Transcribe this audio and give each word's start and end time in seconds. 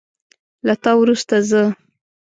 له 0.65 0.73
تا 0.83 0.91
وروسته 1.01 1.35
زه 1.49 1.61